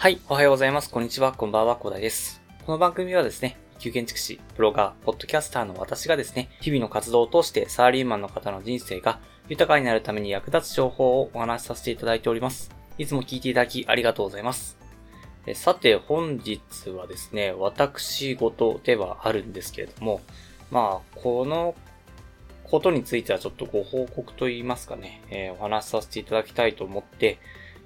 [0.00, 0.88] はい、おはようございます。
[0.88, 2.40] こんにちは、こんばんは、小田です。
[2.64, 9.20] この番組はですね、旧建築士、ブロガー、ポッドキャスターの私がですね、日々の活動を通してサラリーマンの方の人生が
[9.50, 12.70] 豊かになるために役立つ情報をお話しさせていただいております。
[12.96, 14.78] いつも聞いていただきありがとうございます。
[15.52, 20.22] さて、本日はですね、私事ではあるんですけれども、
[20.70, 21.74] まあ、この
[22.64, 27.38] ことについてはちょっとご報告といいますかね、えー、お話しさせていただきたいと思って、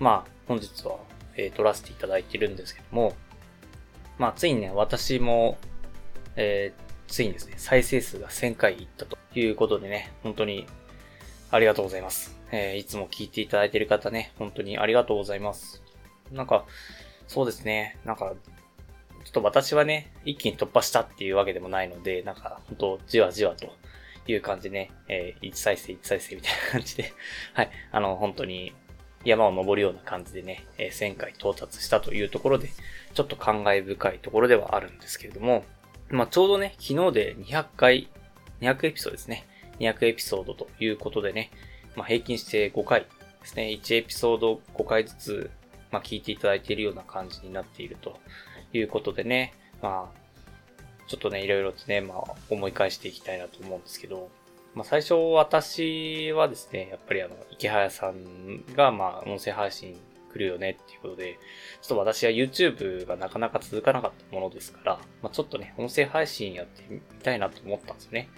[0.00, 0.96] まあ、本日は
[1.38, 3.14] えー、撮らせていただいてるんですけども、
[4.18, 5.56] まあ、ついにね、私も、
[6.36, 10.66] えー、ついにですね、再生数が1000回いったということでね、本当に
[11.50, 12.36] ありがとうございます。
[12.50, 15.82] えー、いつも聞いていただいてる方ね、本当にありがとうございます。
[16.32, 16.66] なんか、
[17.28, 18.34] そうですね、なんか、
[19.24, 23.72] ちょっと私はね、一気に突破したっていうわけでもないので、なんか、本当じわじわと
[24.26, 27.12] いう感じでね、えー、1再生1再生みたいな感じで
[27.54, 28.72] はい、あの、本当に
[29.24, 32.68] 山を登るような感じでね、え1000回到達したというところで、
[33.14, 35.64] ちょっと感慨深いところではあるんですけれども、
[36.10, 38.08] まあ、ちょうどね、昨日で200回、
[38.60, 39.46] 200エピソードですね。
[39.80, 41.50] 200エピソードということでね、
[41.96, 43.06] まあ、平均して5回で
[43.44, 43.64] すね。
[43.64, 45.50] 1エピソード5回ずつ、
[45.90, 48.18] まあ、聞いていただいているような感じになっていると
[48.72, 50.18] いうことでね、まあ、
[51.06, 54.30] ちょっとね、いろいろとね、まあ、思い返していきたいなと思うんですけど、
[54.74, 59.96] まあ、最初私はですね、やっぱりあの、池早さんが、まあ、音声配信
[60.32, 61.38] 来るよねっていうことで、
[61.80, 68.28] ちょっと私は YouTube がなかなか続かなかったものですから、まあ、ちょっとね、音声配信やってみたいなと思ったんですよね。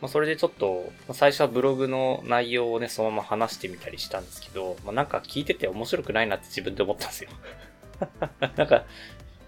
[0.00, 7.30] まあ、それでちょっと、ま、最初はブログの内容をね、そのまま話してみたりしたんですけど、まあ、なんか聞いてて面白くないなって自分で思ったんですよ。
[8.56, 8.84] なんか、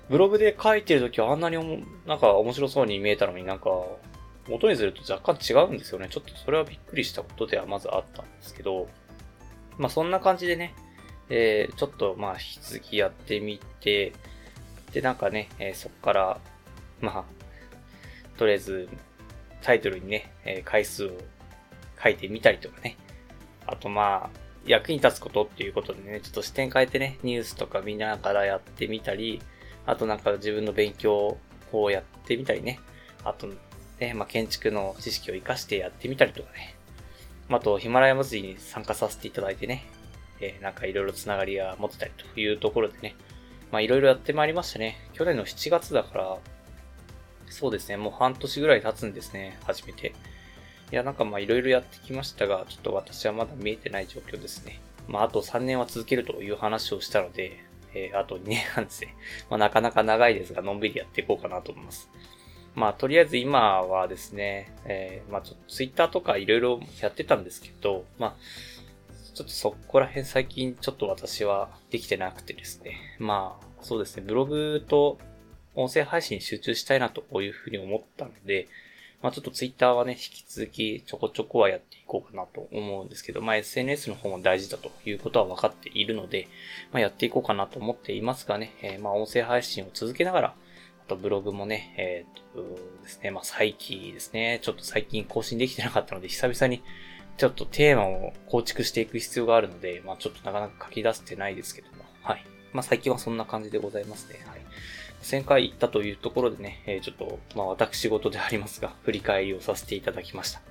[0.09, 3.71] ブログで書いてるときはあんなにおも、なんか面白そうに見えたのになんか、
[4.49, 6.09] 元にすると若干違うんですよね。
[6.11, 8.89] ちょっとそれはびっくりしたことではまずあったんですけど、
[9.79, 10.75] まあそんな感じでね、
[11.31, 14.13] えー、ちょっとまあ引き続きやってみて、
[14.93, 16.41] でなんかね、えー、そこから、
[17.01, 17.25] まあ、
[18.39, 18.89] とりあえず
[19.63, 21.11] タイトルにね、えー、回数を
[22.03, 22.97] 書いてみたりとかね、
[23.67, 29.43] あとまあ、役に立つことっていうことでね、ちょっと視点変えてね、ニュースとか見ながらやってみたり、
[29.87, 31.39] あとなんか自分の勉強
[31.73, 32.79] をやってみたりね、
[33.25, 33.49] あと
[34.01, 36.77] ね、まあ、建築の知識を活かしてやってみたりとかね。
[37.51, 39.85] あと、ヒマラヤ祭りに参加させていただいてね、
[40.41, 43.15] えー、なんかいろいろつながりが持ってたりというところでね、
[43.71, 44.97] まあいろいろやってまいりましたね。
[45.13, 46.39] 去年の7月だから、
[47.49, 50.15] そうですね、もう半年ぐらい経つんですね、初めて。
[50.93, 54.81] いや、なんかまあいろいろやってきましたが、ちょっと私はまだ見えてない状況ですね。
[55.09, 59.15] まああと3年は続けるという話をしたので、えー、あと2年半ですね。
[59.51, 62.11] まあなかなか長いですが、のんびりやっていこうかなと思います。
[62.75, 68.35] まあ、とりあえず今はですね、えー、まあ、ちょっとツイッターとかいろいろやってたんですけど、まあ、
[69.35, 73.17] ちょっとそこら辺最近ちょっと私はできてなくてですね。
[73.19, 75.19] まあ、そうですね、ブログと
[75.75, 78.69] 音声配信に集中したいなというふうに思ったので、
[79.23, 86.47] まあちょっとツイッターはね、引き続きちょこちょこはやっていこうかなと思うんですけど、まあ SNS の方も大事だということは分かっているので、
[86.93, 90.55] まあやっていこうかなと思っていますがね、えー、まあ音声配信を続けながら、
[91.07, 94.61] とブログもね、えー、っとですね、まあ、再起ですね。
[94.63, 96.83] ちょっと最近更新できてなかったので、久々に
[97.37, 102.45] ちょっとテーマを構築していく必要があるので、まあ、ちょっとなかなか書き出せてないですけども、はい。
[102.73, 104.41] まあ、最近はそんな感じでございますね。
[104.47, 104.61] はい。
[105.23, 110.61] 1000回行ったというところでね、えー、ちょっと、まあ、私事でありますが、振り返りをさせていただきました。
[110.61, 110.65] ま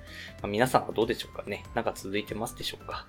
[0.44, 3.06] あ、皆さんはどうでしょうかねなんか続いてますでしょうか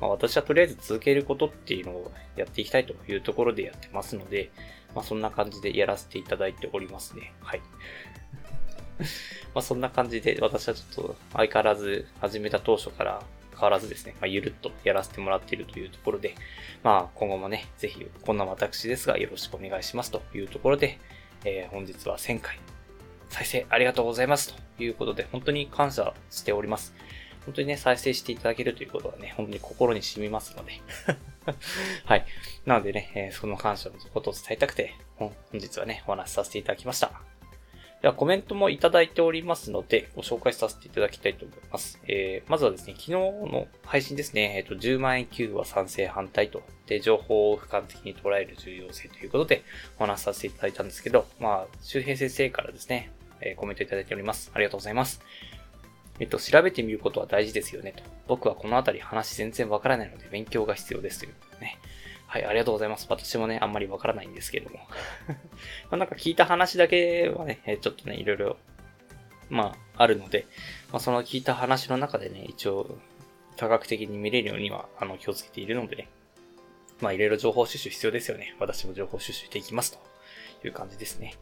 [0.00, 4.50] まあ、私はとりあえず続けることっていうのをやっていきたいというところでやってますので、
[4.94, 7.32] まあそんな感じでやらせていただいておりますね。
[7.40, 7.62] はい。
[9.54, 13.22] まあそんな感じで私はちょっと相変わらず始めた当初から
[13.52, 16.34] 変わらずですね、まあ、ゆるっとやらせてもらっているというところで、
[16.82, 20.98] まあ今後もね、ぜひこんな私ですがよろしくお願いしますというところで、
[21.44, 22.58] えー、本日は1000回
[23.28, 26.94] 再生ありがとうございますということで本当に感謝しております。
[27.44, 30.72] 本当にね、再生していただけるということはね、本当に心に染みますので
[32.04, 32.24] はい。
[32.64, 37.12] なのでね、えー、その感謝のことを伝えたくて、本日はね、お話しさせていただきました。
[38.04, 41.98] では、コメントもいただいておりますので、ご紹介させていただきたいと思います。
[42.06, 49.62] えー、まずはですね、昨日の配信ですね、えっ、ー、と、10万円給付は賛成反対と、で、情報を俯瞰的に捉える重要性ということで、
[49.98, 53.10] お話しさせていただいたんですけど、まあ、周平先生からですね、
[53.40, 54.50] え、コメントいただいております。
[54.54, 55.22] ありがとうございます。
[56.20, 58.02] えっと、調べてみることは大事ですよねと。
[58.28, 61.78] 僕はこのあたり話全然わからないので勉強が必要ですというね。
[62.26, 63.06] はい、ありがとうございます。
[63.08, 64.78] 私もね、あんまりわからないんですけれども。
[65.90, 68.56] まあなんか聞いた話だけはね、ちょっとね、いろいろ、
[69.50, 70.46] まあ、あるので、
[70.90, 72.98] まあその聞いた話の中でね、一応、
[73.56, 76.08] 多角的に見れるようには、あの、気をつけているのでね。
[77.00, 78.56] まあいろいろ情報収集必要ですよね。
[78.58, 81.34] 私も情報収集していきますという感じですね。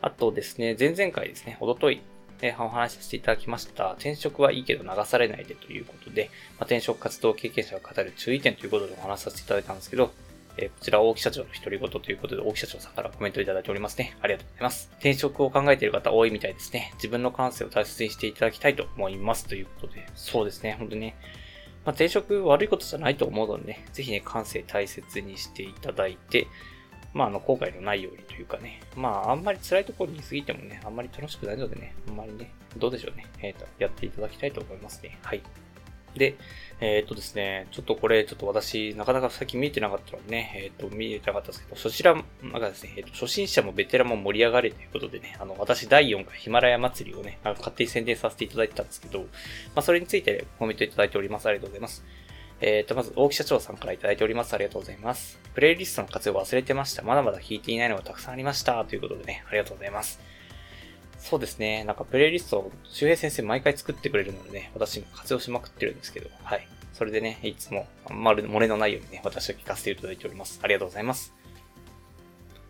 [0.00, 2.00] あとですね、前々回ですね、おととい、
[2.42, 10.12] えお話しさせていただきました、転職はいいけど流されないでということで、まあ、転職活動経験者が語る注意点ということでお話しさせていただいたんですけど、
[10.58, 14.16] えこちら大木社長の独り言ということで、大木社長さんからコメントいただいておりますね。
[14.22, 14.88] ありがとうございます。
[14.94, 16.92] 転職を考えている方多いみたいですね。
[16.94, 21.16] 自分の感性を大切にしていただきたいと思いますということで、そうですね、本当にね、
[21.84, 26.46] まあ、転職悪いことじゃないと思うのでね、ぜひね、感性大切にしていただいて、
[27.16, 35.18] まあ、あの、後悔のないようにというかね、まあ、あんまり辛いところに過ぎてもね、あんまり楽しくないのでね、あんまりね、どうでしょうね、えっ、ー、と、やっていただきたいと思いますね。
[35.22, 35.40] はい。
[36.14, 36.36] で、
[36.80, 49.26] えっ、とですね、ちょっとこれ、ちょっと私、なかなか最近見えてなかったのでね、えっ、と、見えてなかったんですけど、そちら、なんかですね、えっ、と、初心者もベテランも盛り上がれということでね、あの、私第4回ヒマラヤ祭りをね、あの勝手に宣伝させていただいてたんですけど、ま
[49.76, 51.46] あ、それについてコメントいただいております。
[51.46, 52.04] ありがとうございます。
[52.60, 54.54] えっ、と、まず、大木社長さんからいただいております。
[54.54, 55.38] ありがとうございます。
[55.54, 57.02] プレイリストの活用忘れてました。
[57.02, 58.84] まだまだ弾いていないのがたくさんありました。
[58.84, 60.20] ということでね、ありがとうございます。
[61.18, 61.84] そうですね。
[61.84, 66.66] なんかプレイリストを周平先生毎回作ってくれるのでね、私も活用しまくってるんですけど、はい。
[66.94, 70.60] それでね、いつも、あんまる漏れのないようにね、私は聞かせていただいております。
[70.62, 71.34] ありがとうございます。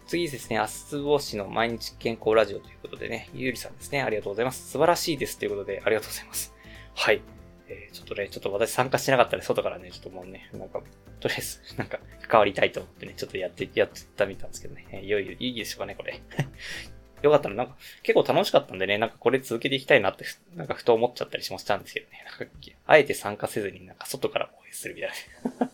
[0.06, 4.70] 次ですね、アスボシの毎日健康ラジオということでね、ゆうりさんですね、ありがとうございます。
[4.70, 6.54] 素晴らしいですということで、ありがとうございます。
[6.94, 7.35] はい。
[7.68, 10.80] えー、ちょっとね、ちょっと私参加してなかったら外からね、ちょっともうね、なんか、
[11.20, 11.98] とりあえず、 なんか、
[12.28, 16.20] 関わりたいと思ってね、ちょっとやって、やってみたんですけどね、えー、いよいよいいでしょうかね、これ。
[17.22, 20.24] よかったらなんか、結構楽しかったんでね、なんかこれ続けていきたいなって、
[20.54, 22.24] なんかふと思っちゃったりしもしたんですけどね。
[22.38, 22.54] なんか、
[22.86, 25.10] あえて参加せずになんか外から応援するみたい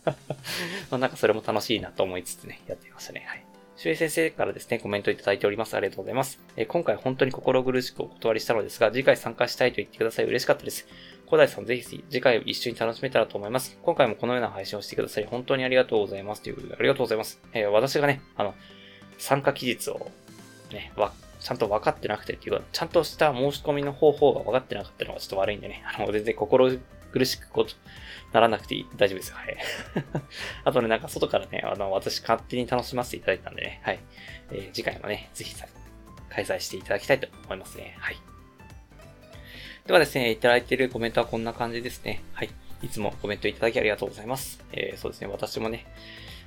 [0.05, 0.15] な。
[0.89, 3.25] まあなんかそれも楽しいなと思いつつね、やってみましたね。
[3.27, 3.52] はい。
[3.75, 5.75] 周平先生からですね、コメントいただいております。
[5.75, 6.39] ありがとうございます。
[6.55, 10.25] えー、今回本当に心苦しくお断りしたのですが、次回参加したいと言ってください。
[10.25, 10.87] 嬉しかったです。
[11.25, 13.77] 小田井さんぜひ次回一緒に楽しめたらと思います。
[13.81, 16.43] 今回もこのような配信をしてくださり、本当にありがとうございます。
[16.43, 17.41] ということで、ありがとうございます。
[17.53, 18.53] えー、私がね、あの、
[19.17, 20.11] 参加期日を
[20.71, 26.77] ね、わ、ちゃんと分かってなくてっていうか、ちゃんとした申し込みの方法が分かってなかったのがちょっと悪いんでね、あの、全然心
[27.13, 27.75] 苦しくこと
[28.33, 29.35] ならなくていい大丈夫ですよ。
[29.35, 29.57] はい。
[30.65, 33.99] あとね、なんか外からね、あの、私勝手に楽しませていただいたんでね、はい。
[34.51, 35.55] えー、次回もね、ぜひ、
[36.29, 37.95] 開催していただきたいと思いますね。
[37.99, 38.17] はい。
[39.85, 42.23] ではですね、いただいているコメントはこんな感じですね。
[42.33, 42.49] はい。
[42.81, 44.65] いつもコメントいただきありがとうございます。
[44.71, 45.85] えー、そうですね、私もね、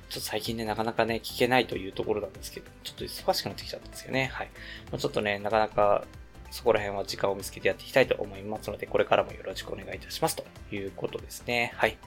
[0.09, 4.29] ちょっと最近ね、なかなかね、聞けないというところなんですけど、ちょっと忙しくなってきちゃったんですよね。
[4.33, 4.49] はい。
[4.91, 6.05] まちょっとね、なかなか、
[6.49, 10.35] そこら辺は時間を見つけてやっていきたいと思いますので、これからもよろしくお願いいたします。
[10.35, 11.73] ということですね。
[11.75, 11.97] はい。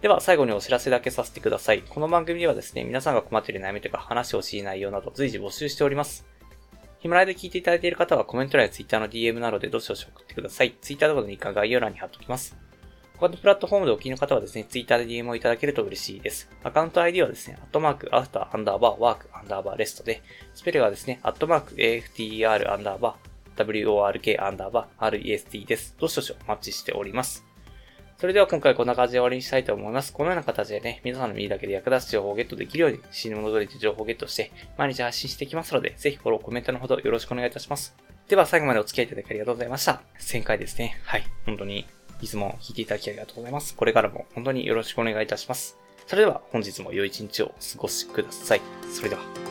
[0.00, 1.82] では、最後にお知らせだけさせてください。
[1.82, 6.26] この番組ではですね、皆さんが困っている悩みとか話をしい内容など随時募集しております。
[7.00, 10.74] ヒマラヤで聞いていただいている方はコメント欄や Twitter の DM などでどしどし送ってください。
[10.80, 12.56] Twitter とかのリンクは概要欄に貼っておきます。
[13.16, 16.48] 他のプラットフォームでお聞きの方はですね、Twitter で DM をいただけると嬉しいです。
[16.62, 20.22] アカウント ID はですね、アットマーク、アフター、アンダーバー、ワーク、アンダーバー、レストで、
[20.54, 23.29] スペルはですね、アットマーク、AFTR、アンダーバー、
[23.64, 25.94] WORK、アンダーバー、REST です。
[25.98, 27.44] どしどしお待ちしております。
[28.18, 30.12] それでは今回こんな感じで終わりにしたいと思います。
[30.12, 37.96] このような形でね、皆さんの耳だけで役立つ情報をゲットできるように、死ぬもの通りで情報をゲットして、毎日発信していきますので、ぜひフォロー、コメントのほどよろしくお願いいたします。
[38.28, 40.02] では最後までお付き合いいただきありがとうございました。
[40.20, 41.00] 1000回ですね。
[41.04, 41.24] はい。
[41.46, 41.86] 本当に
[42.20, 43.74] いつも聞いていただきありがとうございます。
[43.74, 45.78] これからも本当によろしくお願いいたします。
[46.06, 48.60] それでは本日も良い一日をお過ごしください。
[48.92, 49.49] それでは。